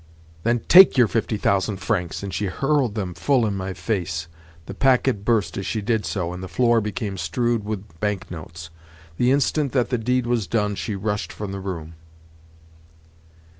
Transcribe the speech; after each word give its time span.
"Then 0.41 0.61
take 0.61 0.97
your 0.97 1.07
fifty 1.07 1.37
thousand 1.37 1.77
francs!" 1.77 2.23
and 2.23 2.33
she 2.33 2.47
hurled 2.47 2.95
them 2.95 3.13
full 3.13 3.45
in 3.45 3.53
my 3.55 3.75
face. 3.75 4.27
The 4.65 4.73
packet 4.73 5.23
burst 5.23 5.59
as 5.59 5.67
she 5.67 5.79
did 5.79 6.07
so, 6.07 6.33
and 6.33 6.41
the 6.41 6.47
floor 6.47 6.81
became 6.81 7.17
strewed 7.19 7.63
with 7.63 7.99
bank 7.99 8.31
notes. 8.31 8.71
The 9.17 9.29
instant 9.31 9.73
that 9.73 9.89
the 9.91 9.99
deed 9.99 10.25
was 10.25 10.47
done 10.47 10.73
she 10.73 10.95
rushed 10.95 11.31
from 11.31 11.51
the 11.51 11.59
room. 11.59 11.93